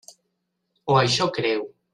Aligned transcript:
O 0.95 0.97
això 1.03 1.31
creu. 1.39 1.67